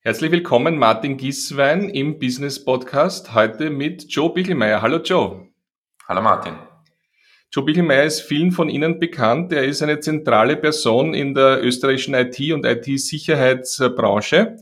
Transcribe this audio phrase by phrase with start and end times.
[0.00, 3.34] Herzlich willkommen, Martin Gieswein im Business Podcast.
[3.34, 4.80] Heute mit Joe Bichelmeier.
[4.80, 5.48] Hallo Joe.
[6.06, 6.54] Hallo Martin.
[7.52, 9.52] Joe Bichelmeier ist vielen von Ihnen bekannt.
[9.52, 14.58] Er ist eine zentrale Person in der österreichischen IT- und IT-Sicherheitsbranche.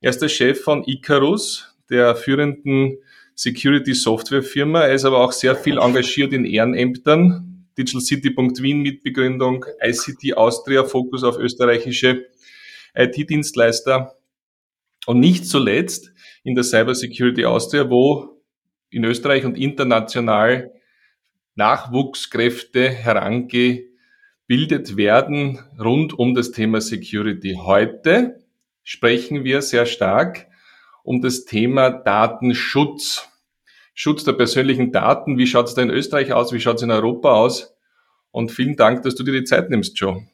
[0.00, 2.96] Er ist der Chef von Icarus, der führenden
[3.34, 4.84] Security-Software-Firma.
[4.84, 7.66] Er ist aber auch sehr viel engagiert in Ehrenämtern.
[7.76, 12.24] Digital City.wien Mitbegründung, ICT Austria, Fokus auf österreichische
[12.94, 14.16] IT-Dienstleister.
[15.06, 16.12] Und nicht zuletzt
[16.44, 18.42] in der Cybersecurity Austria, wo
[18.90, 20.72] in Österreich und international
[21.54, 27.58] Nachwuchskräfte herangebildet werden rund um das Thema Security.
[27.62, 28.42] Heute
[28.82, 30.48] sprechen wir sehr stark
[31.02, 33.28] um das Thema Datenschutz.
[33.94, 35.36] Schutz der persönlichen Daten.
[35.36, 36.52] Wie schaut es da in Österreich aus?
[36.52, 37.74] Wie schaut es in Europa aus?
[38.30, 40.26] Und vielen Dank, dass du dir die Zeit nimmst, Joe.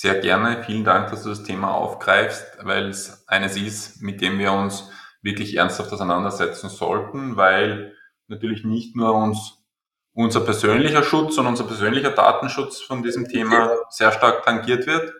[0.00, 0.62] Sehr gerne.
[0.62, 4.88] Vielen Dank, dass du das Thema aufgreifst, weil es eines ist, mit dem wir uns
[5.22, 7.96] wirklich ernsthaft auseinandersetzen sollten, weil
[8.28, 9.58] natürlich nicht nur uns
[10.12, 15.12] unser persönlicher Schutz und unser persönlicher Datenschutz von diesem Thema sehr stark tangiert wird,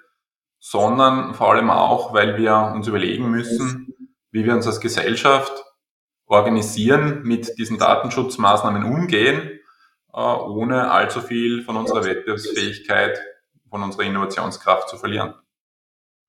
[0.61, 5.64] sondern vor allem auch, weil wir uns überlegen müssen, wie wir uns als Gesellschaft
[6.24, 9.58] organisieren, mit diesen Datenschutzmaßnahmen umgehen,
[10.14, 13.19] äh, ohne allzu viel von unserer Wettbewerbsfähigkeit
[13.69, 15.34] von unserer Innovationskraft zu verlieren.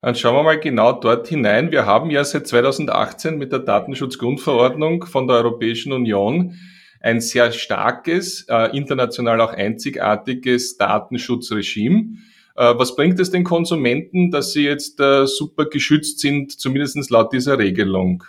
[0.02, 1.72] Dann schauen wir mal genau dort hinein.
[1.72, 6.58] Wir haben ja seit 2018 mit der Datenschutzgrundverordnung von der Europäischen Union
[7.02, 12.18] ein sehr starkes, äh, international auch einzigartiges Datenschutzregime.
[12.56, 17.34] Äh, was bringt es den Konsumenten, dass sie jetzt äh, super geschützt sind, zumindest laut
[17.34, 18.24] dieser Regelung?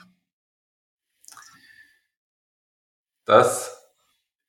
[3.25, 3.77] Das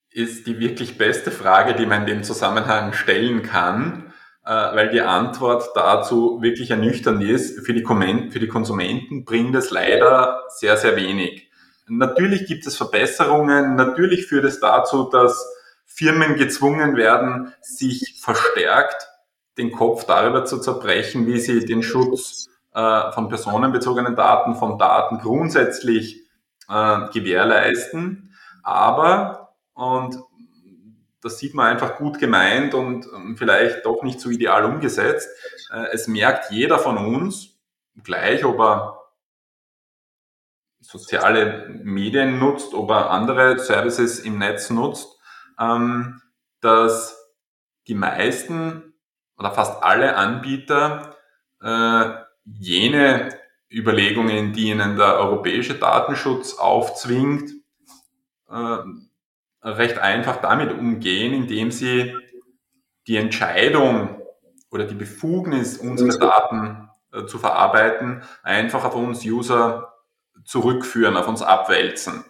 [0.10, 4.11] ist die wirklich beste Frage, die man in dem Zusammenhang stellen kann.
[4.44, 7.64] Äh, weil die Antwort dazu wirklich ernüchternd ist.
[7.64, 11.50] Für die, für die Konsumenten bringt es leider sehr, sehr wenig.
[11.88, 15.48] Natürlich gibt es Verbesserungen, natürlich führt es dazu, dass
[15.86, 19.08] Firmen gezwungen werden, sich verstärkt
[19.58, 25.20] den Kopf darüber zu zerbrechen, wie sie den Schutz äh, von personenbezogenen Daten, von Daten
[25.20, 26.22] grundsätzlich
[26.68, 28.34] äh, gewährleisten.
[28.64, 30.18] Aber, und
[31.22, 35.30] das sieht man einfach gut gemeint und ähm, vielleicht doch nicht so ideal umgesetzt.
[35.72, 37.60] Äh, es merkt jeder von uns,
[38.04, 38.98] gleich ob er
[40.80, 45.20] soziale Medien nutzt, ob er andere Services im Netz nutzt,
[45.60, 46.22] ähm,
[46.60, 47.18] dass
[47.88, 48.94] die meisten
[49.38, 51.18] oder fast alle Anbieter
[51.62, 52.10] äh,
[52.46, 53.30] jene
[53.72, 57.52] Überlegungen, die ihnen der europäische Datenschutz aufzwingt,
[58.50, 58.78] äh,
[59.62, 62.16] recht einfach damit umgehen, indem sie
[63.08, 64.22] die Entscheidung
[64.70, 69.94] oder die Befugnis, unsere Daten äh, zu verarbeiten, einfach auf uns User
[70.46, 72.24] zurückführen, auf uns abwälzen.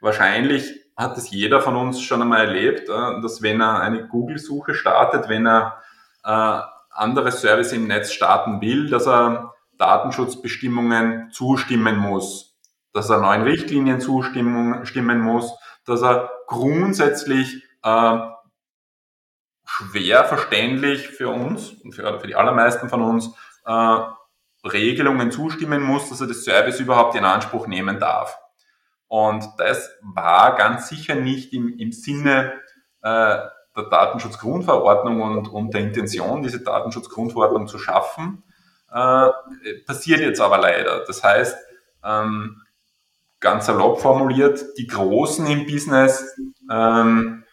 [0.00, 4.74] Wahrscheinlich hat es jeder von uns schon einmal erlebt, äh, dass wenn er eine Google-Suche
[4.74, 5.82] startet, wenn er
[6.24, 6.60] äh,
[6.90, 12.58] andere Service im Netz starten will, dass er Datenschutzbestimmungen zustimmen muss,
[12.92, 15.56] dass er neuen Richtlinien zustimmen muss,
[15.88, 18.18] dass er grundsätzlich äh,
[19.64, 23.30] schwer verständlich für uns und für, für die allermeisten von uns
[23.64, 23.98] äh,
[24.66, 28.38] Regelungen zustimmen muss, dass er das Service überhaupt in Anspruch nehmen darf.
[29.06, 32.52] Und das war ganz sicher nicht im, im Sinne
[33.02, 33.38] äh,
[33.76, 38.42] der Datenschutzgrundverordnung und, und der Intention, diese Datenschutzgrundverordnung zu schaffen.
[38.90, 39.28] Äh,
[39.86, 41.04] passiert jetzt aber leider.
[41.06, 41.56] Das heißt,
[42.04, 42.62] ähm,
[43.40, 46.36] ganz salopp formuliert, die Großen im Business
[46.70, 47.44] ähm,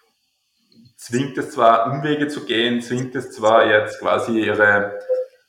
[0.98, 5.00] zwingt es zwar, Umwege zu gehen, zwingt es zwar jetzt quasi ihre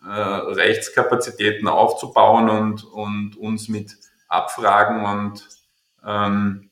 [0.04, 3.96] äh, Rechtskapazitäten aufzubauen und, und uns mit
[4.28, 5.48] Abfragen und
[6.04, 6.70] ähm,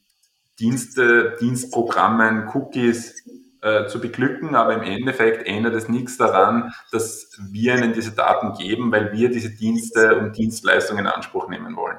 [0.60, 3.24] Dienste, Dienstprogrammen, Cookies
[3.60, 8.52] äh, zu beglücken, aber im Endeffekt ändert es nichts daran, dass wir ihnen diese Daten
[8.52, 11.98] geben, weil wir diese Dienste und Dienstleistungen in Anspruch nehmen wollen.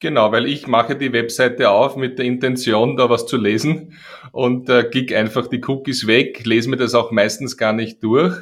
[0.00, 3.92] Genau, weil ich mache die Webseite auf mit der Intention, da was zu lesen
[4.32, 8.34] und äh, klick einfach die Cookies weg, lese mir das auch meistens gar nicht durch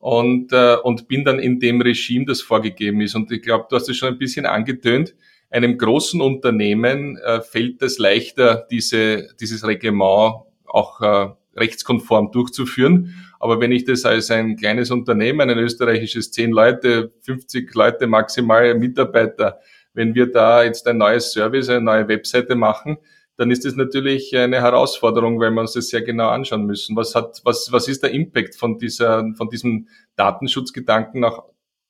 [0.00, 3.14] und, äh, und bin dann in dem Regime, das vorgegeben ist.
[3.14, 5.14] Und ich glaube, du hast es schon ein bisschen angetönt,
[5.50, 13.14] einem großen Unternehmen äh, fällt es leichter, diese, dieses Reglement auch äh, rechtskonform durchzuführen.
[13.38, 18.74] Aber wenn ich das als ein kleines Unternehmen, ein österreichisches, zehn Leute, 50 Leute maximal
[18.74, 19.60] Mitarbeiter,
[19.98, 22.98] wenn wir da jetzt ein neues Service, eine neue Webseite machen,
[23.36, 26.94] dann ist das natürlich eine Herausforderung, weil wir uns das sehr genau anschauen müssen.
[26.94, 31.42] Was hat, was, was ist der Impact von dieser, von diesem Datenschutzgedanken nach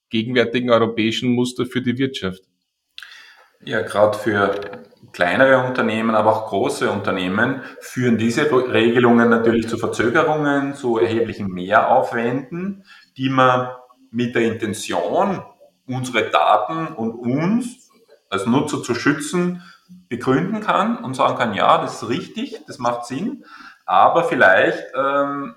[0.09, 2.41] gegenwärtigen europäischen Muster für die Wirtschaft?
[3.63, 4.59] Ja, gerade für
[5.11, 12.85] kleinere Unternehmen, aber auch große Unternehmen führen diese Regelungen natürlich zu Verzögerungen, zu erheblichen Mehraufwänden,
[13.17, 13.69] die man
[14.09, 15.43] mit der Intention,
[15.85, 17.88] unsere Daten und uns
[18.29, 19.63] als Nutzer zu schützen,
[20.07, 23.45] begründen kann und sagen kann, ja, das ist richtig, das macht Sinn,
[23.85, 25.55] aber vielleicht ähm,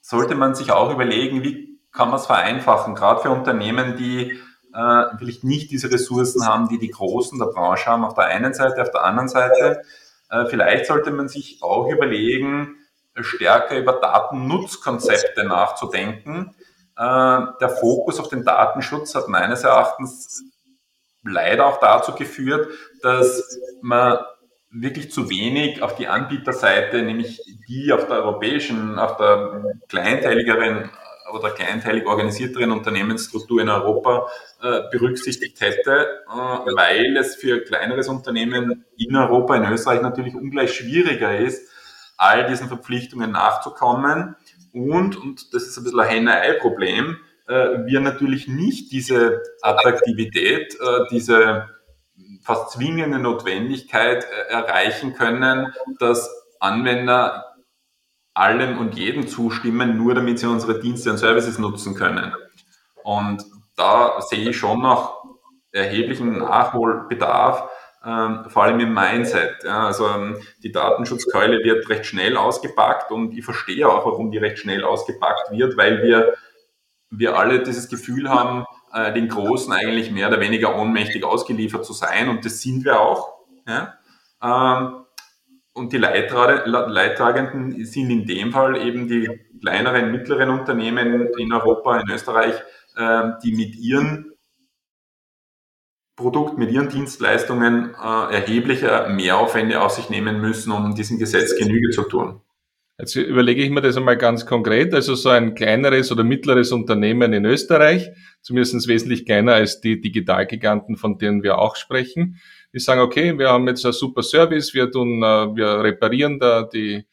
[0.00, 4.38] sollte man sich auch überlegen, wie kann man es vereinfachen, gerade für Unternehmen, die
[4.74, 8.52] äh, vielleicht nicht diese Ressourcen haben, die die Großen der Branche haben, auf der einen
[8.52, 9.82] Seite, auf der anderen Seite.
[10.28, 12.76] Äh, vielleicht sollte man sich auch überlegen,
[13.14, 16.54] stärker über Datennutzkonzepte nachzudenken.
[16.96, 20.44] Äh, der Fokus auf den Datenschutz hat meines Erachtens
[21.28, 22.68] leider auch dazu geführt,
[23.02, 24.18] dass man
[24.70, 30.90] wirklich zu wenig auf die Anbieterseite, nämlich die auf der europäischen, auf der kleinteiligeren
[31.32, 34.28] oder kleinteilig organisierteren Unternehmensstruktur in Europa
[34.62, 40.74] äh, berücksichtigt hätte, äh, weil es für kleineres Unternehmen in Europa, in Österreich natürlich ungleich
[40.74, 41.68] schwieriger ist,
[42.16, 44.36] all diesen Verpflichtungen nachzukommen.
[44.72, 47.18] Und, und das ist ein bisschen ein Henne-Ei-Problem,
[47.52, 51.68] wir natürlich nicht diese Attraktivität, äh, diese
[52.42, 57.44] fast zwingende Notwendigkeit äh, erreichen können, dass Anwender
[58.34, 62.34] allem und jedem zustimmen, nur damit sie unsere Dienste und Services nutzen können.
[63.02, 63.44] Und
[63.76, 65.24] da sehe ich schon noch
[65.72, 67.68] erheblichen Nachholbedarf,
[68.04, 69.64] ähm, vor allem im Mindset.
[69.64, 74.58] Also ähm, die Datenschutzkeule wird recht schnell ausgepackt und ich verstehe auch, warum die recht
[74.58, 76.34] schnell ausgepackt wird, weil wir,
[77.10, 81.92] wir alle dieses Gefühl haben, äh, den Großen eigentlich mehr oder weniger ohnmächtig ausgeliefert zu
[81.92, 83.36] sein und das sind wir auch.
[83.66, 83.94] Ja?
[84.42, 85.04] Ähm,
[85.72, 89.28] und die Leidtragenden sind in dem Fall eben die
[89.60, 92.54] kleineren, mittleren Unternehmen in Europa, in Österreich,
[92.96, 94.32] ähm, die mit ihren
[96.16, 101.90] Produkten, mit ihren Dienstleistungen äh, erhebliche Mehraufwände auf sich nehmen müssen, um diesem Gesetz Genüge
[101.90, 102.40] zu tun.
[102.98, 104.94] Jetzt überlege ich mir das einmal ganz konkret.
[104.94, 108.10] Also so ein kleineres oder mittleres Unternehmen in Österreich,
[108.40, 112.40] zumindest wesentlich kleiner als die Digitalgiganten, von denen wir auch sprechen,
[112.72, 116.62] die sagen, okay, wir haben jetzt einen super Service, wir tun, äh, wir reparieren da
[116.62, 117.04] die,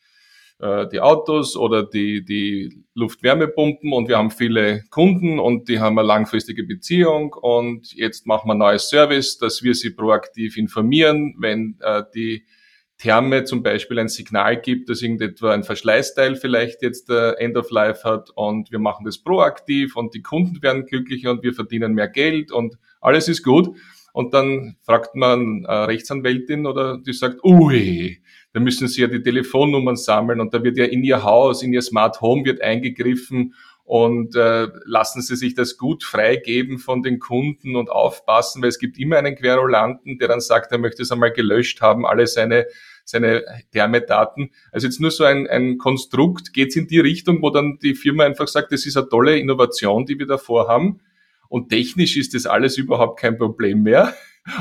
[0.60, 6.00] äh, die Autos oder die, die Luftwärmepumpen und wir haben viele Kunden und die haben
[6.00, 11.36] eine langfristige Beziehung und jetzt machen wir ein neues Service, dass wir sie proaktiv informieren,
[11.40, 12.46] wenn äh, die
[13.04, 17.70] Therme zum Beispiel ein Signal gibt, dass irgendetwa ein Verschleißteil vielleicht jetzt äh, End of
[17.70, 21.96] Life hat und wir machen das proaktiv und die Kunden werden glücklicher und wir verdienen
[21.96, 23.76] mehr Geld und alles ist gut.
[24.14, 28.22] Und dann fragt man eine Rechtsanwältin oder die sagt, ui,
[28.54, 31.74] da müssen Sie ja die Telefonnummern sammeln und da wird ja in Ihr Haus, in
[31.74, 33.54] Ihr Smart Home wird eingegriffen
[33.84, 38.80] und äh, lassen Sie sich das gut freigeben von den Kunden und aufpassen, weil es
[38.80, 42.66] gibt immer einen Querulanten, der dann sagt, er möchte es einmal gelöscht haben, alle seine
[43.04, 44.52] seine Thermedaten.
[44.72, 47.96] Also jetzt nur so ein, ein Konstrukt, geht es in die Richtung, wo dann die
[47.96, 51.02] Firma einfach sagt, das ist eine tolle Innovation, die wir da vorhaben.
[51.50, 54.14] Und technisch ist das alles überhaupt kein Problem mehr.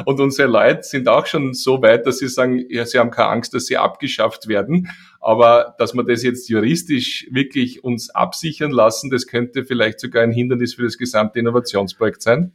[0.05, 3.31] Und unsere Leute sind auch schon so weit, dass sie sagen, ja, sie haben keine
[3.31, 4.89] Angst, dass sie abgeschafft werden.
[5.21, 10.33] Aber dass wir das jetzt juristisch wirklich uns absichern lassen, das könnte vielleicht sogar ein
[10.33, 12.53] Hindernis für das gesamte Innovationsprojekt sein.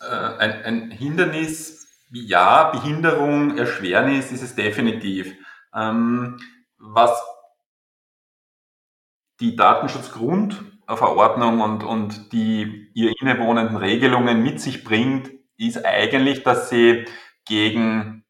[0.00, 5.34] Äh, ein, ein Hindernis, ja, Behinderung, Erschwernis ist es definitiv.
[5.74, 6.38] Ähm,
[6.78, 7.10] was
[9.40, 17.04] die Datenschutzgrundverordnung und, und die ihr innewohnenden Regelungen mit sich bringt, ist eigentlich, dass sie
[17.44, 18.24] gegen,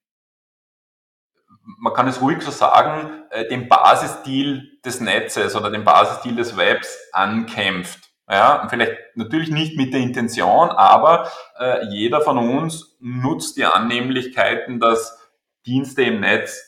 [1.78, 6.56] man kann es ruhig so sagen, äh, den Basisdeal des Netzes oder den Basisdeal des
[6.56, 8.05] Webs ankämpft.
[8.28, 14.80] Ja, vielleicht natürlich nicht mit der Intention, aber äh, jeder von uns nutzt die Annehmlichkeiten,
[14.80, 15.16] dass
[15.64, 16.61] Dienste im Netz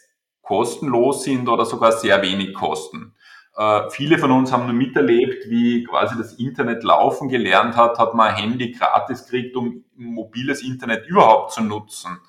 [0.43, 3.17] kostenlos sind oder sogar sehr wenig kosten.
[3.57, 8.15] Äh, viele von uns haben nur miterlebt, wie quasi das Internet laufen gelernt hat, hat
[8.15, 12.21] man ein Handy gratis gekriegt, um mobiles Internet überhaupt zu nutzen.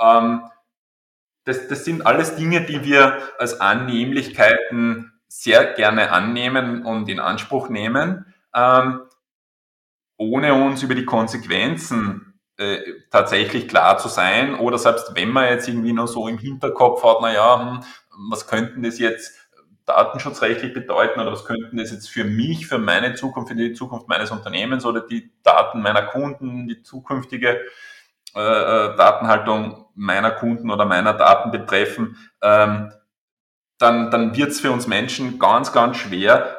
[0.00, 0.44] Ähm,
[1.44, 7.68] das, das sind alles Dinge, die wir als Annehmlichkeiten sehr gerne annehmen und in Anspruch
[7.68, 8.24] nehmen,
[8.54, 9.00] ähm,
[10.16, 12.78] ohne uns über die Konsequenzen äh,
[13.10, 17.18] tatsächlich klar zu sein oder selbst wenn man jetzt irgendwie nur so im Hinterkopf hat,
[17.20, 17.80] na ja, hm,
[18.30, 19.48] was könnten das jetzt
[19.86, 24.08] datenschutzrechtlich bedeuten oder was könnten das jetzt für mich, für meine Zukunft, für die Zukunft
[24.08, 27.60] meines Unternehmens oder die Daten meiner Kunden, die zukünftige
[28.34, 32.92] äh, äh, Datenhaltung meiner Kunden oder meiner Daten betreffen, ähm,
[33.78, 36.57] dann, dann wird es für uns Menschen ganz, ganz schwer,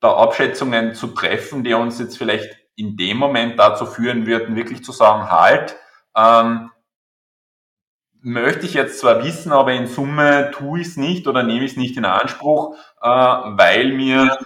[0.00, 4.84] da Abschätzungen zu treffen, die uns jetzt vielleicht in dem Moment dazu führen würden, wirklich
[4.84, 5.76] zu sagen, halt,
[6.16, 6.70] Ähm,
[8.20, 11.72] möchte ich jetzt zwar wissen, aber in Summe tue ich es nicht oder nehme ich
[11.72, 14.38] es nicht in Anspruch, äh, weil mir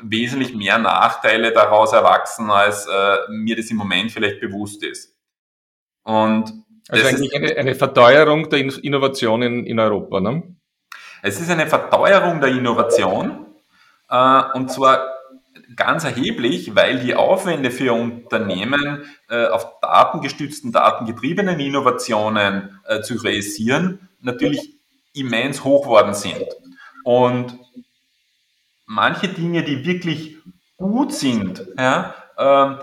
[0.00, 5.14] wesentlich mehr Nachteile daraus erwachsen, als äh, mir das im Moment vielleicht bewusst ist.
[6.04, 6.52] Und
[6.88, 10.56] also eigentlich eine, eine Verteuerung der Innovation in, in Europa, ne?
[11.20, 13.47] Es ist eine Verteuerung der Innovation
[14.08, 15.06] und zwar
[15.76, 24.08] ganz erheblich, weil die Aufwände für Unternehmen äh, auf datengestützten, datengetriebenen Innovationen äh, zu realisieren
[24.20, 24.74] natürlich
[25.14, 26.46] immens hoch worden sind.
[27.04, 27.58] Und
[28.86, 30.36] manche Dinge, die wirklich
[30.76, 32.76] gut sind, ja, äh,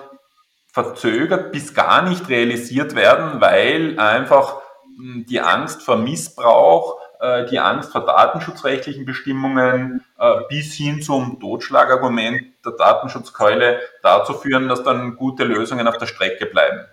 [0.71, 4.61] verzögert bis gar nicht realisiert werden, weil einfach
[4.97, 11.39] hm, die Angst vor Missbrauch, äh, die Angst vor datenschutzrechtlichen Bestimmungen äh, bis hin zum
[11.39, 16.85] Totschlagargument der Datenschutzkeule dazu führen, dass dann gute Lösungen auf der Strecke bleiben.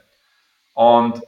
[0.74, 1.20] Und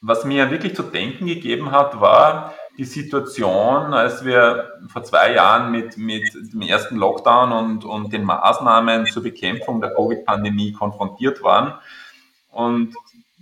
[0.00, 5.70] was mir wirklich zu denken gegeben hat, war die Situation, als wir vor zwei Jahren
[5.70, 11.74] mit, mit dem ersten Lockdown und, und den Maßnahmen zur Bekämpfung der Covid-Pandemie konfrontiert waren.
[12.50, 12.94] Und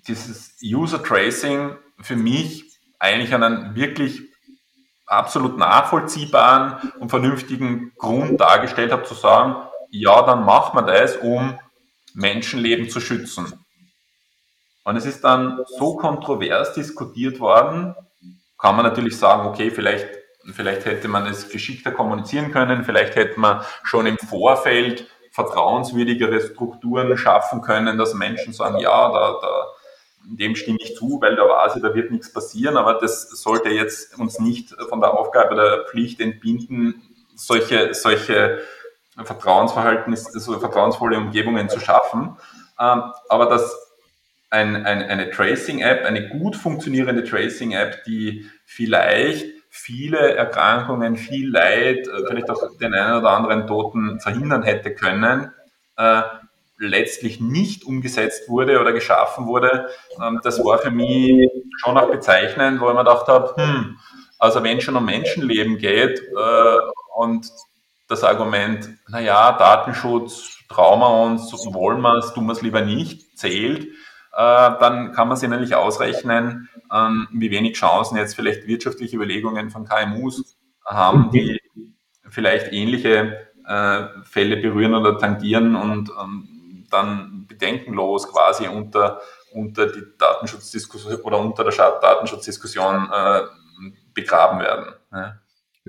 [0.06, 2.69] dieses User Tracing für mich
[3.00, 4.22] eigentlich einen wirklich
[5.06, 9.56] absolut nachvollziehbaren und vernünftigen Grund dargestellt hat, zu sagen,
[9.90, 11.58] ja, dann macht man das, um
[12.14, 13.64] Menschenleben zu schützen.
[14.84, 17.94] Und es ist dann so kontrovers diskutiert worden,
[18.58, 20.06] kann man natürlich sagen, okay, vielleicht,
[20.52, 27.16] vielleicht hätte man es geschickter kommunizieren können, vielleicht hätte man schon im Vorfeld vertrauenswürdigere Strukturen
[27.16, 29.66] schaffen können, dass Menschen sagen, ja, da, da
[30.24, 33.70] dem stimme ich zu, weil da weiß ich, da wird nichts passieren, aber das sollte
[33.70, 37.02] jetzt uns nicht von der Aufgabe der Pflicht entbinden,
[37.34, 38.60] solche, solche
[39.16, 42.36] Vertrauensverhaltnis, so vertrauensvolle Umgebungen zu schaffen.
[42.78, 43.90] Ähm, aber dass
[44.50, 52.26] ein, ein, eine Tracing-App, eine gut funktionierende Tracing-App, die vielleicht viele Erkrankungen, viel Leid, äh,
[52.26, 55.52] vielleicht auch den einen oder anderen Toten verhindern hätte können,
[55.96, 56.22] äh,
[56.80, 59.88] letztlich nicht umgesetzt wurde oder geschaffen wurde,
[60.20, 63.98] ähm, das war für mich schon auch bezeichnend, wo ich mir gedacht habe, hm,
[64.38, 66.78] also wenn es schon um Menschenleben geht äh,
[67.14, 67.50] und
[68.08, 73.36] das Argument, naja, Datenschutz, trauen wir uns, wollen wir es, tun wir es lieber nicht,
[73.38, 79.16] zählt, äh, dann kann man sich nämlich ausrechnen, ähm, wie wenig Chancen jetzt vielleicht wirtschaftliche
[79.16, 80.56] Überlegungen von KMUs
[80.86, 81.60] haben, die
[82.28, 86.59] vielleicht ähnliche äh, Fälle berühren oder tangieren und ähm,
[86.90, 89.20] dann bedenkenlos quasi unter,
[89.52, 93.42] unter die Datenschutzdiskussion oder unter der Datenschutzdiskussion äh,
[94.14, 94.94] begraben werden.
[95.12, 95.38] Ja.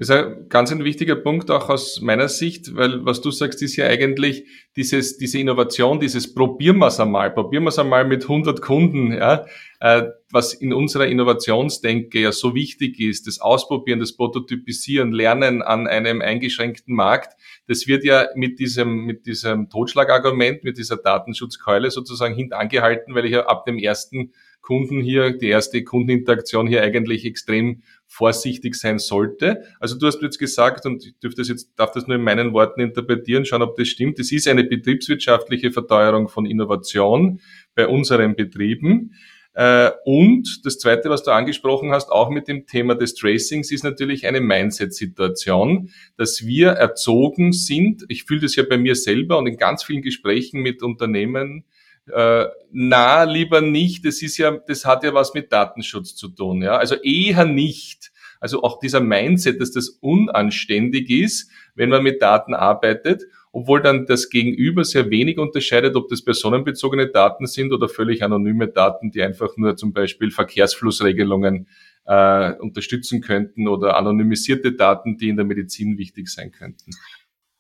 [0.02, 3.62] Das ist ein ganz ein wichtiger Punkt auch aus meiner Sicht, weil was du sagst,
[3.62, 8.04] ist ja eigentlich dieses, diese Innovation, dieses probieren wir es einmal, probieren wir es einmal
[8.04, 9.46] mit 100 Kunden, ja,
[9.80, 15.86] äh, was in unserer Innovationsdenke ja so wichtig ist, das Ausprobieren, das Prototypisieren, Lernen an
[15.86, 22.34] einem eingeschränkten Markt, das wird ja mit diesem, mit diesem Totschlagargument, mit dieser Datenschutzkeule sozusagen
[22.34, 24.32] hintangehalten, weil ich ja ab dem ersten
[24.62, 27.82] Kunden hier, die erste Kundeninteraktion hier eigentlich extrem
[28.12, 29.64] vorsichtig sein sollte.
[29.80, 32.52] Also du hast jetzt gesagt, und ich dürfte das jetzt, darf das nur in meinen
[32.52, 34.20] Worten interpretieren, schauen, ob das stimmt.
[34.20, 37.40] Es ist eine betriebswirtschaftliche Verteuerung von Innovation
[37.74, 39.14] bei unseren Betrieben.
[39.54, 43.86] Äh, und das Zweite, was du angesprochen hast, auch mit dem Thema des Tracings, ist
[43.86, 48.04] natürlich eine Mindset-Situation, dass wir erzogen sind.
[48.10, 51.64] Ich fühle das ja bei mir selber und in ganz vielen Gesprächen mit Unternehmen,
[52.08, 54.06] äh, na, lieber nicht.
[54.06, 56.62] Das ist ja, das hat ja was mit Datenschutz zu tun.
[56.62, 58.12] Ja, also eher nicht.
[58.40, 64.08] Also auch dieser Mindset, dass das unanständig ist, wenn man mit Daten arbeitet, obwohl dann
[64.08, 69.22] das Gegenüber sehr wenig unterscheidet, ob das personenbezogene Daten sind oder völlig anonyme Daten, die
[69.22, 71.68] einfach nur zum Beispiel Verkehrsflussregelungen
[72.06, 76.92] äh, unterstützen könnten oder anonymisierte Daten, die in der Medizin wichtig sein könnten.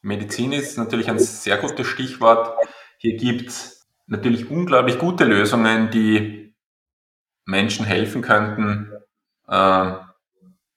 [0.02, 2.58] Medizin ist natürlich ein sehr gutes Stichwort.
[2.98, 6.54] Hier gibt's natürlich unglaublich gute Lösungen, die
[7.46, 8.92] Menschen helfen könnten,
[9.48, 9.92] äh,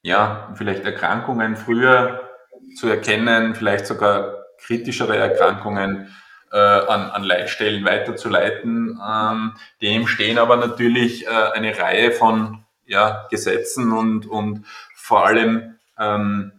[0.03, 2.29] ja, vielleicht Erkrankungen früher
[2.77, 6.15] zu erkennen, vielleicht sogar kritischere Erkrankungen
[6.53, 9.01] äh, an, an Leitstellen weiterzuleiten.
[9.05, 15.79] Ähm, dem stehen aber natürlich äh, eine Reihe von ja, Gesetzen und, und vor allem
[15.99, 16.53] ähm,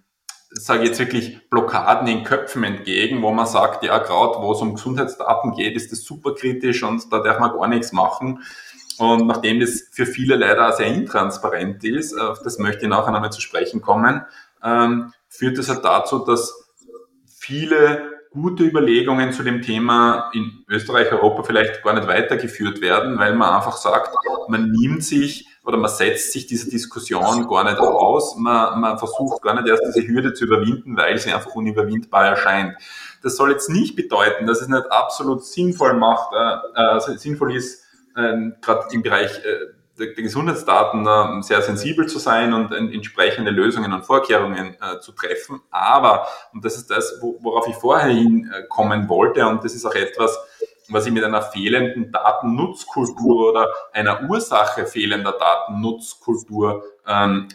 [0.57, 4.61] sage ich jetzt wirklich Blockaden in Köpfen entgegen, wo man sagt, ja, gerade wo es
[4.61, 8.43] um Gesundheitsdaten geht, ist das super kritisch und da darf man gar nichts machen.
[8.97, 13.31] Und nachdem das für viele leider sehr intransparent ist, auf das möchte ich nachher nochmal
[13.31, 14.25] zu sprechen kommen,
[14.63, 16.71] ähm, führt das halt dazu, dass
[17.27, 23.35] viele gute Überlegungen zu dem Thema in Österreich, Europa vielleicht gar nicht weitergeführt werden, weil
[23.35, 24.15] man einfach sagt,
[24.47, 29.41] man nimmt sich oder man setzt sich diese Diskussion gar nicht aus, man, man versucht
[29.41, 32.75] gar nicht erst diese Hürde zu überwinden, weil sie einfach unüberwindbar erscheint.
[33.23, 37.83] Das soll jetzt nicht bedeuten, dass es nicht absolut sinnvoll macht, äh, äh, sinnvoll ist,
[38.15, 42.77] äh, gerade im Bereich äh, der, der Gesundheitsdaten äh, sehr sensibel zu sein und äh,
[42.77, 45.61] entsprechende Lösungen und Vorkehrungen äh, zu treffen.
[45.71, 49.95] Aber, und das ist das, wo, worauf ich vorher hinkommen wollte, und das ist auch
[49.95, 50.37] etwas,
[50.89, 57.47] was ich mit einer fehlenden Datennutzkultur oder einer Ursache fehlender Datennutzkultur ähm,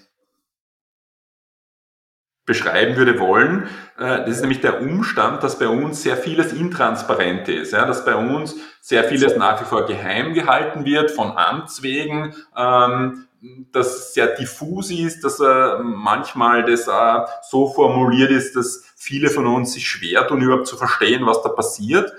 [2.51, 3.69] beschreiben würde wollen.
[3.97, 8.05] Äh, das ist nämlich der Umstand, dass bei uns sehr vieles intransparent ist, ja, dass
[8.05, 13.29] bei uns sehr vieles nach wie vor geheim gehalten wird von Amts wegen, ähm,
[13.73, 19.47] dass sehr diffus ist, dass äh, manchmal das äh, so formuliert ist, dass viele von
[19.47, 22.13] uns sich schwer tun, überhaupt zu verstehen, was da passiert.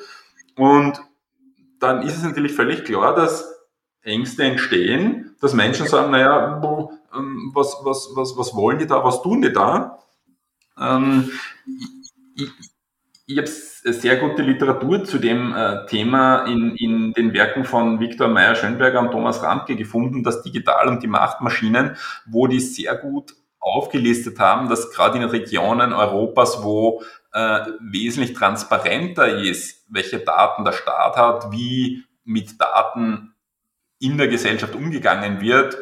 [0.56, 1.02] Und
[1.80, 3.52] dann ist es natürlich völlig klar, dass
[4.04, 6.62] Ängste entstehen, dass Menschen sagen, naja,
[7.14, 10.00] ähm, was, was, was, was wollen die da, was tun die da?
[10.80, 11.32] Ähm,
[12.36, 12.50] ich,
[13.26, 18.28] ich habe sehr gute Literatur zu dem äh, Thema in, in den Werken von Viktor
[18.28, 24.40] Meyer-Schönberger und Thomas Ramke gefunden, das Digital und die Machtmaschinen, wo die sehr gut aufgelistet
[24.40, 27.04] haben, dass gerade in Regionen Europas, wo
[27.34, 33.36] äh, wesentlich transparenter ist, welche Daten der Staat hat, wie mit Daten
[34.00, 35.78] in der Gesellschaft umgegangen wird,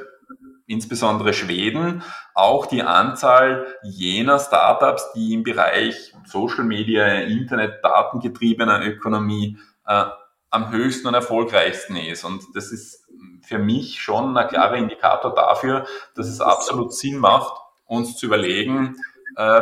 [0.68, 2.04] insbesondere Schweden,
[2.36, 10.06] auch die Anzahl jener Startups, die im Bereich Social Media, Internet, datengetriebener Ökonomie äh,
[10.52, 12.24] am höchsten und erfolgreichsten ist.
[12.24, 13.08] Und das ist
[13.42, 17.54] für mich schon ein klarer Indikator dafür, dass es absolut Sinn macht,
[17.86, 18.96] uns zu überlegen,
[19.36, 19.62] äh,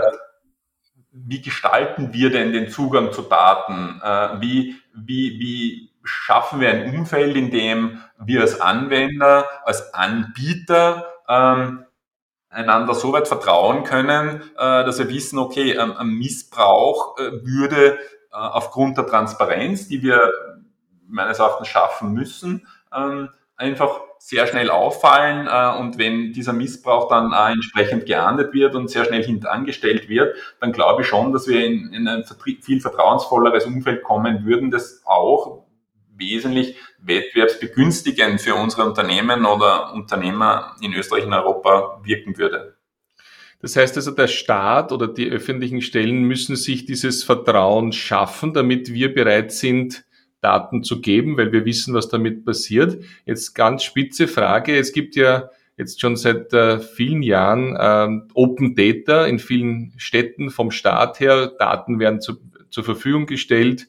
[1.25, 4.01] wie gestalten wir denn den Zugang zu Daten?
[4.03, 11.05] Äh, wie, wie, wie schaffen wir ein Umfeld, in dem wir als Anwender, als Anbieter
[11.27, 11.85] ähm,
[12.49, 17.95] einander so weit vertrauen können, äh, dass wir wissen, okay, ähm, ein Missbrauch äh, würde
[17.95, 17.99] äh,
[18.31, 20.31] aufgrund der Transparenz, die wir
[21.07, 27.31] meines Erachtens schaffen müssen, ähm, einfach sehr schnell auffallen äh, und wenn dieser Missbrauch dann
[27.31, 31.65] äh, entsprechend geahndet wird und sehr schnell hintangestellt wird, dann glaube ich schon, dass wir
[31.65, 32.23] in, in ein
[32.61, 35.65] viel vertrauensvolleres Umfeld kommen würden, das auch
[36.15, 42.77] wesentlich wettbewerbsbegünstigend für unsere Unternehmen oder Unternehmer in Österreich und Europa wirken würde.
[43.59, 48.93] Das heißt also, der Staat oder die öffentlichen Stellen müssen sich dieses Vertrauen schaffen, damit
[48.93, 50.05] wir bereit sind,
[50.41, 53.03] Daten zu geben, weil wir wissen, was damit passiert.
[53.25, 54.77] Jetzt ganz spitze Frage.
[54.77, 60.49] Es gibt ja jetzt schon seit äh, vielen Jahren äh, Open Data in vielen Städten
[60.49, 61.53] vom Staat her.
[61.59, 62.37] Daten werden zu,
[62.69, 63.87] zur Verfügung gestellt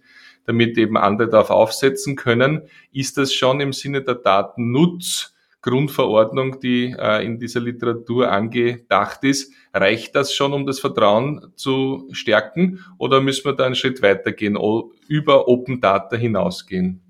[0.49, 2.63] damit eben andere darauf aufsetzen können.
[2.91, 5.35] Ist das schon im Sinne der Datennutz?
[5.63, 9.53] Grundverordnung, die äh, in dieser Literatur angedacht ist.
[9.75, 14.57] Reicht das schon, um das Vertrauen zu stärken oder müssen wir da einen Schritt weitergehen,
[15.09, 17.03] über Open Data hinausgehen?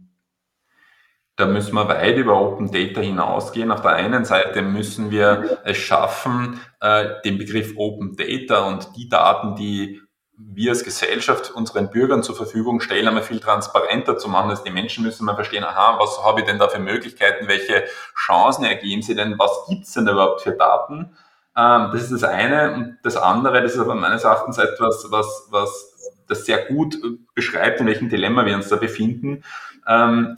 [1.37, 3.71] Da müssen wir weit über Open Data hinausgehen.
[3.71, 9.09] Auf der einen Seite müssen wir es schaffen, äh, den Begriff Open Data und die
[9.09, 10.01] Daten, die
[10.39, 14.51] wir als Gesellschaft unseren Bürgern zur Verfügung stellen, einmal viel transparenter zu machen.
[14.51, 17.85] dass die Menschen müssen mal verstehen, aha, was habe ich denn da für Möglichkeiten, welche
[18.15, 21.17] Chancen ergeben sie denn, was gibt's denn überhaupt für Daten?
[21.57, 22.73] Ähm, das ist das eine.
[22.73, 26.97] Und das andere, das ist aber meines Erachtens etwas, was, was das sehr gut
[27.35, 29.43] beschreibt, in welchem Dilemma wir uns da befinden,
[29.89, 30.37] ähm,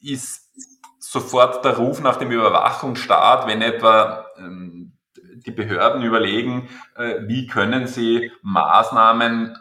[0.00, 0.50] ist
[0.98, 4.85] sofort der Ruf nach dem Überwachungsstaat, wenn etwa ähm,
[5.46, 9.56] die Behörden überlegen, äh, wie können sie Maßnahmen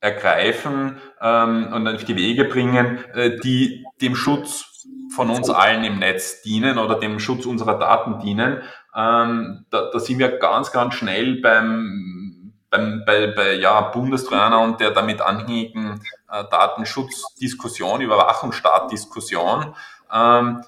[0.00, 5.98] ergreifen ähm, und auf die Wege bringen, äh, die dem Schutz von uns allen im
[5.98, 8.60] Netz dienen oder dem Schutz unserer Daten dienen.
[8.94, 14.90] Ähm, da, da sind wir ganz, ganz schnell beim, bei, bei ja, Bundestrainer und der
[14.90, 19.74] damit anhängigen äh, Datenschutzdiskussion, Überwachungsstaatdiskussion.
[20.12, 20.62] Ähm,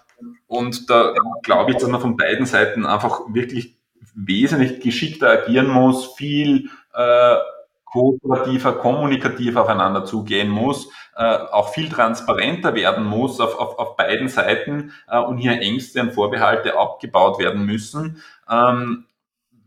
[0.46, 3.76] und da glaube ich, dass man von beiden Seiten einfach wirklich
[4.14, 7.36] wesentlich geschickter agieren muss, viel äh,
[7.84, 14.28] kooperativer, kommunikativer aufeinander zugehen muss, äh, auch viel transparenter werden muss auf, auf, auf beiden
[14.28, 18.22] Seiten äh, und hier Ängste und Vorbehalte abgebaut werden müssen.
[18.50, 19.06] Ähm,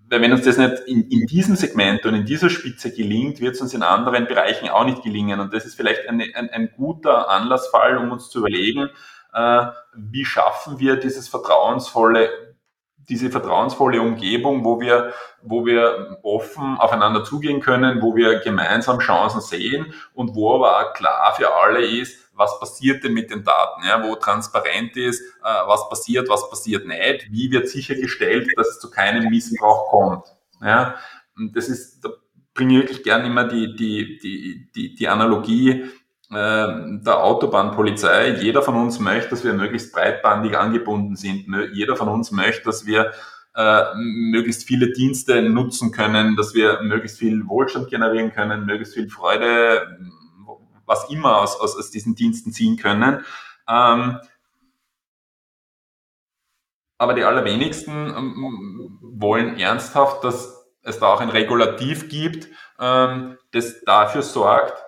[0.09, 3.55] weil wenn uns das nicht in, in diesem Segment und in dieser Spitze gelingt, wird
[3.55, 5.39] es uns in anderen Bereichen auch nicht gelingen.
[5.39, 8.89] Und das ist vielleicht eine, ein, ein guter Anlassfall, um uns zu überlegen,
[9.31, 12.55] wie schaffen wir dieses vertrauensvolle,
[13.09, 19.41] diese vertrauensvolle Umgebung, wo wir, wo wir offen aufeinander zugehen können, wo wir gemeinsam Chancen
[19.41, 23.85] sehen und wo aber auch klar für alle ist, was passiert denn mit den Daten,
[23.85, 28.79] ja, wo transparent ist, äh, was passiert, was passiert nicht, wie wird sichergestellt, dass es
[28.79, 30.25] zu keinem Missbrauch kommt.
[30.61, 30.95] Ja.
[31.35, 32.09] Und das ist, da
[32.53, 35.89] bringe ich wirklich gern immer die, die, die, die, die Analogie, äh,
[36.31, 38.35] der Autobahnpolizei.
[38.39, 41.47] Jeder von uns möchte, dass wir möglichst breitbandig angebunden sind.
[41.73, 43.13] Jeder von uns möchte, dass wir
[43.55, 49.09] äh, möglichst viele Dienste nutzen können, dass wir möglichst viel Wohlstand generieren können, möglichst viel
[49.09, 49.99] Freude,
[50.85, 53.25] was immer aus, aus, aus diesen Diensten ziehen können.
[53.67, 54.19] Ähm,
[56.97, 62.47] aber die allerwenigsten ähm, wollen ernsthaft, dass es da auch ein Regulativ gibt,
[62.79, 64.81] ähm, das dafür sorgt,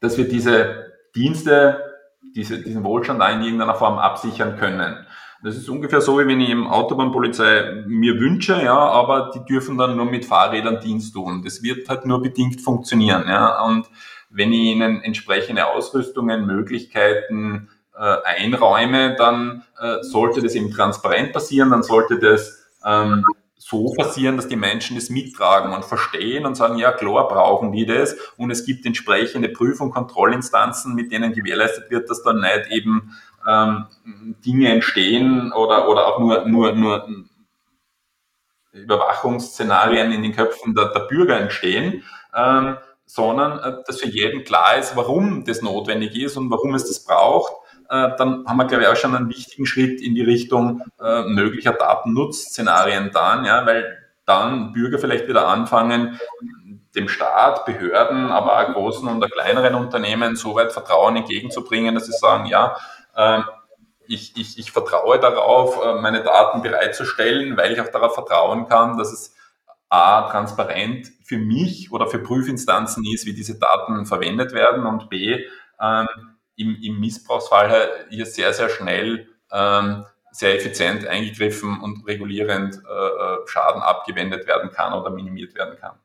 [0.00, 1.82] dass wir diese Dienste,
[2.34, 5.06] diese, diesen Wohlstand in irgendeiner Form absichern können.
[5.42, 9.78] Das ist ungefähr so, wie wenn ich im Autobahnpolizei mir wünsche, ja, aber die dürfen
[9.78, 11.42] dann nur mit Fahrrädern Dienst tun.
[11.44, 13.64] Das wird halt nur bedingt funktionieren, ja.
[13.64, 13.86] Und
[14.30, 21.70] wenn ich ihnen entsprechende Ausrüstungen, Möglichkeiten äh, einräume, dann äh, sollte das eben transparent passieren,
[21.70, 23.24] dann sollte das ähm,
[23.58, 27.84] so passieren, dass die Menschen das mittragen und verstehen und sagen, ja klar brauchen die
[27.84, 32.70] das und es gibt entsprechende Prüf- und Kontrollinstanzen, mit denen gewährleistet wird, dass dann nicht
[32.70, 33.12] eben
[33.48, 33.86] ähm,
[34.46, 37.08] Dinge entstehen oder, oder auch nur, nur, nur
[38.72, 44.78] Überwachungsszenarien in den Köpfen der, der Bürger entstehen, ähm, sondern äh, dass für jeden klar
[44.78, 47.52] ist, warum das notwendig ist und warum es das braucht.
[47.88, 51.22] Äh, dann haben wir, glaube ich, auch schon einen wichtigen Schritt in die Richtung äh,
[51.22, 53.96] möglicher Datennutzszenarien dann, ja, weil
[54.26, 56.20] dann Bürger vielleicht wieder anfangen,
[56.94, 62.12] dem Staat, Behörden, aber auch großen und kleineren Unternehmen so weit Vertrauen entgegenzubringen, dass sie
[62.12, 62.76] sagen, ja,
[63.16, 63.44] ähm,
[64.06, 68.98] ich, ich, ich vertraue darauf, äh, meine Daten bereitzustellen, weil ich auch darauf vertrauen kann,
[68.98, 69.34] dass es
[69.90, 75.44] A, transparent für mich oder für Prüfinstanzen ist, wie diese Daten verwendet werden und B,
[75.80, 76.06] ähm,
[76.58, 83.38] im, im Missbrauchsfall hier sehr, sehr schnell ähm, sehr effizient eingegriffen und regulierend äh, äh
[83.46, 85.96] Schaden abgewendet werden kann oder minimiert werden kann.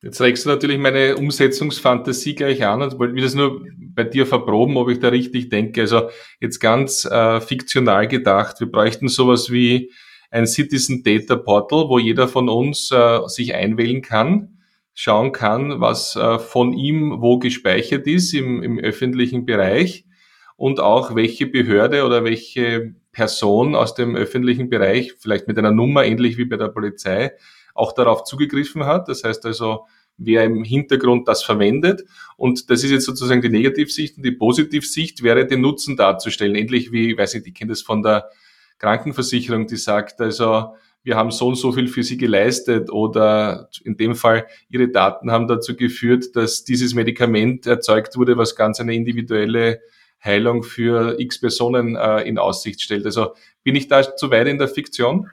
[0.00, 4.26] Jetzt regst du natürlich meine Umsetzungsfantasie gleich an und wollte mir das nur bei dir
[4.26, 5.80] verproben, ob ich da richtig denke.
[5.82, 9.92] Also jetzt ganz äh, fiktional gedacht, wir bräuchten sowas wie
[10.30, 14.53] ein Citizen Data Portal, wo jeder von uns äh, sich einwählen kann,
[14.94, 20.06] schauen kann, was äh, von ihm wo gespeichert ist im, im öffentlichen Bereich
[20.56, 26.04] und auch welche Behörde oder welche Person aus dem öffentlichen Bereich, vielleicht mit einer Nummer,
[26.04, 27.32] ähnlich wie bei der Polizei,
[27.74, 29.08] auch darauf zugegriffen hat.
[29.08, 32.04] Das heißt also, wer im Hintergrund das verwendet.
[32.36, 36.54] Und das ist jetzt sozusagen die Negativsicht und die Positivsicht wäre, den Nutzen darzustellen.
[36.54, 38.30] Ähnlich wie, weiß ich, ich kenne das von der
[38.78, 43.96] Krankenversicherung, die sagt, also wir haben so und so viel für sie geleistet oder in
[43.96, 48.94] dem Fall ihre Daten haben dazu geführt, dass dieses Medikament erzeugt wurde, was ganz eine
[48.94, 49.80] individuelle
[50.24, 53.04] Heilung für x Personen äh, in Aussicht stellt.
[53.04, 55.28] Also bin ich da zu weit in der Fiktion?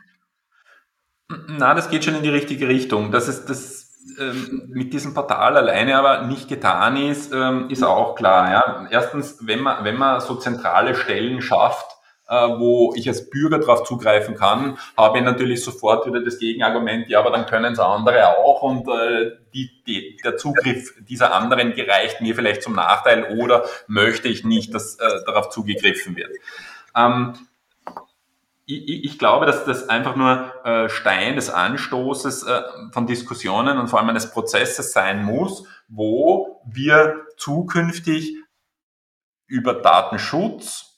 [1.48, 3.12] Na, das geht schon in die richtige Richtung.
[3.12, 3.82] Das ist das
[4.20, 8.52] ähm, mit diesem Portal alleine aber nicht getan ist, ähm, ist auch klar.
[8.52, 8.88] Ja.
[8.90, 11.86] Erstens, wenn man, wenn man so zentrale Stellen schafft,
[12.32, 17.20] wo ich als Bürger darauf zugreifen kann, habe ich natürlich sofort wieder das Gegenargument, ja,
[17.20, 22.22] aber dann können es andere auch und äh, die, die, der Zugriff dieser anderen gereicht
[22.22, 26.32] mir vielleicht zum Nachteil oder möchte ich nicht, dass äh, darauf zugegriffen wird.
[26.96, 27.34] Ähm,
[28.66, 33.88] ich, ich glaube, dass das einfach nur äh, Stein des Anstoßes äh, von Diskussionen und
[33.88, 38.38] vor allem eines Prozesses sein muss, wo wir zukünftig
[39.48, 40.91] über Datenschutz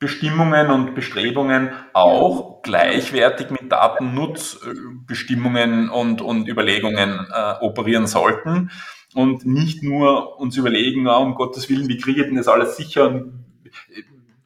[0.00, 8.72] Bestimmungen und Bestrebungen auch gleichwertig mit Datennutzbestimmungen und, und Überlegungen äh, operieren sollten
[9.14, 12.76] und nicht nur uns überlegen, ah, um Gottes Willen, wie kriege ich denn das alles
[12.76, 13.26] sicher?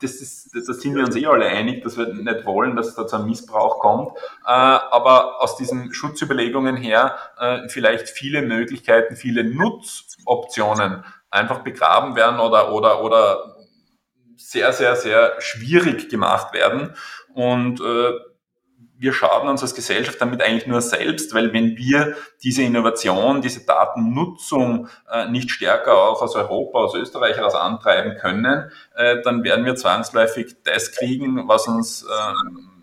[0.05, 2.95] das ist, das sind wir uns eh alle einig, dass wir nicht wollen, dass es
[2.95, 4.17] da zu einem Missbrauch kommt.
[4.45, 12.39] Äh, aber aus diesen Schutzüberlegungen her äh, vielleicht viele Möglichkeiten, viele Nutzoptionen einfach begraben werden
[12.39, 13.54] oder, oder, oder
[14.37, 16.95] sehr, sehr, sehr schwierig gemacht werden.
[17.35, 18.13] Und äh,
[18.97, 23.67] wir schaden uns als Gesellschaft damit eigentlich nur selbst, weil wenn wir diese Innovation, diese
[23.67, 29.65] Datennutzung äh, nicht stärker auch aus Europa, aus Österreich heraus antreiben können, äh, dann werden
[29.65, 32.33] wir zwangsläufig das kriegen, was uns äh,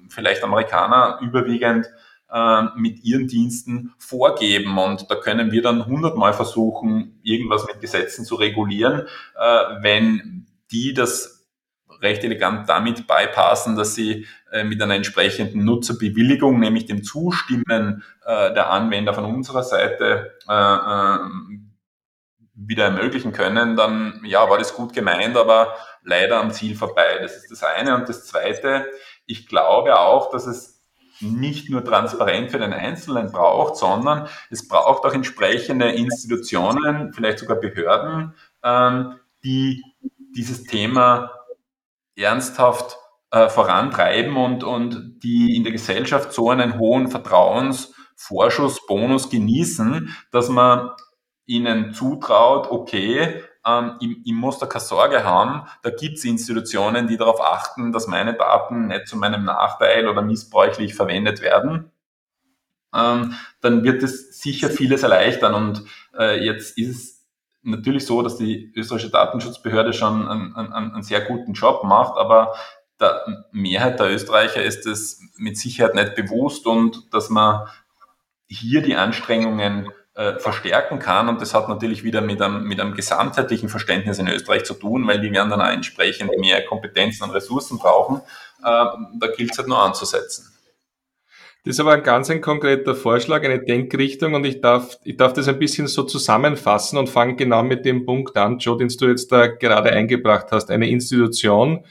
[0.10, 1.90] vielleicht Amerikaner überwiegend
[2.32, 4.78] äh, mit ihren Diensten vorgeben.
[4.78, 9.08] Und da können wir dann hundertmal versuchen, irgendwas mit Gesetzen zu regulieren,
[9.40, 11.41] äh, wenn die das
[12.02, 18.54] recht elegant damit bypassen, dass sie äh, mit einer entsprechenden Nutzerbewilligung, nämlich dem Zustimmen äh,
[18.54, 21.18] der Anwender von unserer Seite, äh,
[22.54, 27.18] wieder ermöglichen können, dann ja, war das gut gemeint, aber leider am Ziel vorbei.
[27.22, 27.96] Das ist das eine.
[27.96, 28.86] Und das zweite,
[29.26, 30.84] ich glaube auch, dass es
[31.20, 37.58] nicht nur transparent für den Einzelnen braucht, sondern es braucht auch entsprechende Institutionen, vielleicht sogar
[37.58, 38.34] Behörden,
[38.64, 39.84] ähm, die
[40.36, 41.32] dieses Thema
[42.22, 42.98] ernsthaft
[43.32, 50.50] äh, vorantreiben und, und die in der Gesellschaft so einen hohen Vertrauensvorschuss, Bonus genießen, dass
[50.50, 50.92] man
[51.46, 57.08] ihnen zutraut, okay, ähm, ich, ich muss da keine Sorge haben, da gibt es Institutionen,
[57.08, 61.92] die darauf achten, dass meine Daten nicht zu meinem Nachteil oder missbräuchlich verwendet werden.
[62.94, 65.54] Ähm, dann wird es sicher vieles erleichtern.
[65.54, 65.84] Und
[66.18, 67.11] äh, jetzt ist es
[67.64, 72.54] natürlich so, dass die österreichische Datenschutzbehörde schon einen, einen, einen sehr guten Job macht, aber
[73.00, 77.68] der Mehrheit der Österreicher ist es mit Sicherheit nicht bewusst und dass man
[78.48, 81.30] hier die Anstrengungen äh, verstärken kann.
[81.30, 85.08] Und das hat natürlich wieder mit einem, mit einem gesamtheitlichen Verständnis in Österreich zu tun,
[85.08, 88.18] weil die werden dann auch entsprechend mehr Kompetenzen und Ressourcen brauchen.
[88.60, 88.86] Äh,
[89.20, 90.51] da gilt es halt nur anzusetzen.
[91.64, 95.34] Das ist aber ein ganz ein konkreter Vorschlag, eine Denkrichtung und ich darf, ich darf
[95.34, 99.08] das ein bisschen so zusammenfassen und fange genau mit dem Punkt an, Joe, den du
[99.08, 100.72] jetzt da gerade eingebracht hast.
[100.72, 101.86] Eine Institution,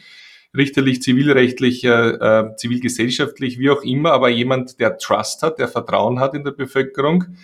[0.56, 6.18] richterlich, zivilrechtlich, äh, äh, zivilgesellschaftlich, wie auch immer, aber jemand, der Trust hat, der Vertrauen
[6.18, 7.36] hat in der Bevölkerung,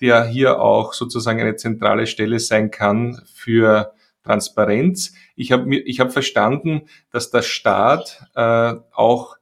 [0.00, 3.92] der hier auch sozusagen eine zentrale Stelle sein kann für
[4.22, 5.12] Transparenz.
[5.36, 9.36] Ich habe ich hab verstanden, dass der Staat äh, auch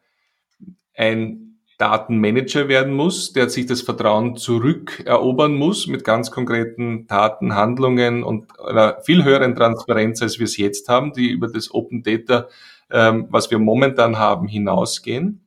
[0.95, 1.52] ein
[1.83, 8.57] Datenmanager werden muss, der sich das Vertrauen zurückerobern muss mit ganz konkreten Taten, Handlungen und
[8.61, 12.47] einer viel höheren Transparenz, als wir es jetzt haben, die über das Open Data,
[12.89, 15.41] ähm, was wir momentan haben, hinausgehen.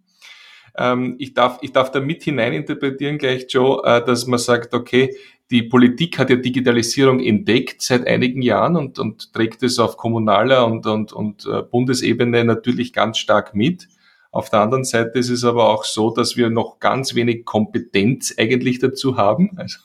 [0.77, 5.15] Ähm, ich, darf, ich darf da mit hineininterpretieren gleich, Joe, äh, dass man sagt, okay,
[5.51, 10.67] die Politik hat ja Digitalisierung entdeckt seit einigen Jahren und, und trägt es auf kommunaler
[10.67, 13.87] und, und, und äh, Bundesebene natürlich ganz stark mit.
[14.35, 18.35] Auf der anderen Seite ist es aber auch so, dass wir noch ganz wenig Kompetenz
[18.37, 19.51] eigentlich dazu haben.
[19.55, 19.79] Also,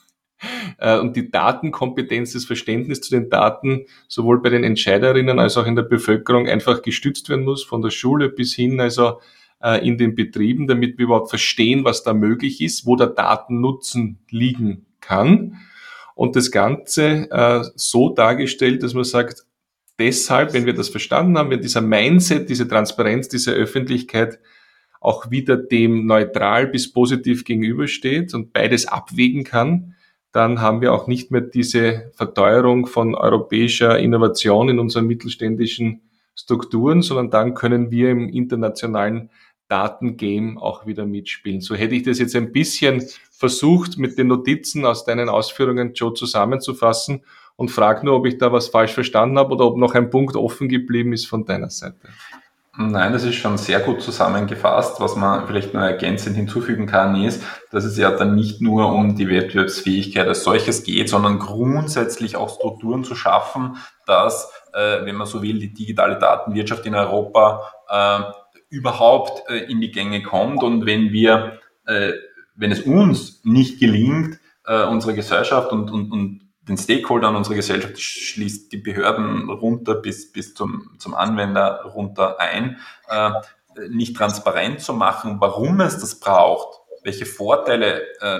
[0.77, 5.65] äh, und die Datenkompetenz, das Verständnis zu den Daten sowohl bei den Entscheiderinnen als auch
[5.65, 9.21] in der Bevölkerung einfach gestützt werden muss, von der Schule bis hin, also
[9.63, 14.19] äh, in den Betrieben, damit wir überhaupt verstehen, was da möglich ist, wo der Datennutzen
[14.29, 15.59] liegen kann.
[16.13, 19.45] Und das Ganze äh, so dargestellt, dass man sagt,
[20.01, 24.39] deshalb, wenn wir das verstanden haben, wenn dieser Mindset, diese Transparenz, diese Öffentlichkeit
[24.99, 29.95] auch wieder dem neutral bis positiv gegenübersteht und beides abwägen kann,
[30.31, 36.01] dann haben wir auch nicht mehr diese Verteuerung von europäischer Innovation in unseren mittelständischen
[36.33, 39.29] Strukturen, sondern dann können wir im internationalen
[39.67, 41.61] Datengame auch wieder mitspielen.
[41.61, 46.13] So hätte ich das jetzt ein bisschen versucht, mit den Notizen aus deinen Ausführungen, Joe,
[46.15, 47.21] zusammenzufassen
[47.61, 50.35] und frage nur, ob ich da was falsch verstanden habe oder ob noch ein Punkt
[50.35, 52.09] offen geblieben ist von deiner Seite.
[52.77, 54.99] Nein, das ist schon sehr gut zusammengefasst.
[55.01, 59.15] Was man vielleicht noch ergänzend hinzufügen kann, ist, dass es ja dann nicht nur um
[59.15, 65.27] die Wettbewerbsfähigkeit als solches geht, sondern grundsätzlich auch Strukturen zu schaffen, dass, äh, wenn man
[65.27, 68.21] so will, die digitale Datenwirtschaft in Europa äh,
[68.69, 70.63] überhaupt äh, in die Gänge kommt.
[70.63, 72.13] Und wenn wir, äh,
[72.55, 77.99] wenn es uns nicht gelingt, äh, unsere Gesellschaft und, und, und den Stakeholdern unserer Gesellschaft
[77.99, 82.77] schließt die Behörden runter bis, bis zum, zum Anwender runter ein,
[83.09, 83.31] äh,
[83.89, 88.39] nicht transparent zu machen, warum es das braucht, welche Vorteile äh,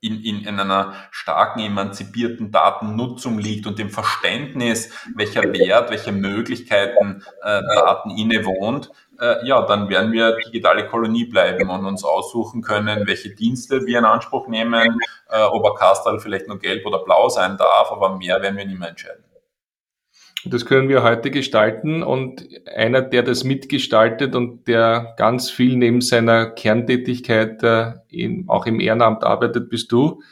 [0.00, 7.24] in, in, in einer starken emanzipierten Datennutzung liegt und dem Verständnis, welcher Wert, welche Möglichkeiten
[7.42, 13.06] äh, Daten innewohnt, äh, ja, dann werden wir digitale Kolonie bleiben und uns aussuchen können,
[13.06, 14.98] welche Dienste wir in Anspruch nehmen,
[15.30, 18.66] äh, ob ein Kastal vielleicht nur gelb oder blau sein darf, aber mehr werden wir
[18.66, 19.24] nicht mehr entscheiden.
[20.44, 26.00] Das können wir heute gestalten und einer, der das mitgestaltet und der ganz viel neben
[26.00, 30.22] seiner Kerntätigkeit äh, in, auch im Ehrenamt arbeitet, bist du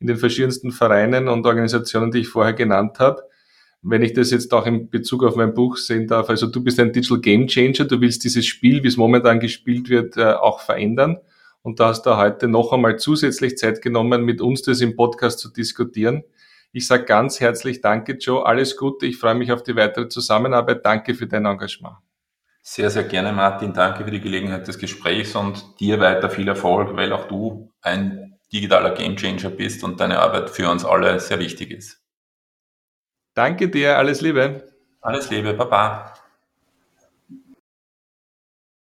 [0.00, 3.22] in den verschiedensten Vereinen und Organisationen, die ich vorher genannt habe.
[3.82, 6.78] Wenn ich das jetzt auch in Bezug auf mein Buch sehen darf, also du bist
[6.78, 10.60] ein Digital Game Changer, du willst dieses Spiel, wie es momentan gespielt wird, äh, auch
[10.60, 11.18] verändern.
[11.62, 15.38] Und da hast du heute noch einmal zusätzlich Zeit genommen, mit uns das im Podcast
[15.40, 16.24] zu diskutieren.
[16.72, 18.46] Ich sage ganz herzlich Danke, Joe.
[18.46, 19.06] Alles Gute.
[19.06, 20.84] Ich freue mich auf die weitere Zusammenarbeit.
[20.84, 21.96] Danke für dein Engagement.
[22.62, 23.72] Sehr, sehr gerne, Martin.
[23.72, 28.38] Danke für die Gelegenheit des Gesprächs und dir weiter viel Erfolg, weil auch du ein
[28.52, 32.01] digitaler Gamechanger bist und deine Arbeit für uns alle sehr wichtig ist.
[33.34, 33.98] Danke dir.
[33.98, 34.72] Alles Liebe.
[35.00, 35.54] Alles Liebe.
[35.54, 36.14] Baba.